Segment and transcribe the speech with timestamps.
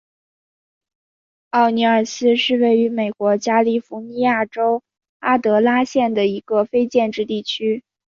[1.51, 4.81] 奥尼尔斯是位于美国加利福尼亚州
[5.19, 7.83] 马德拉县的一个非建制地区。